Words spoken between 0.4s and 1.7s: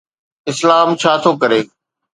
اسلام ڇا ٿو ڪري؟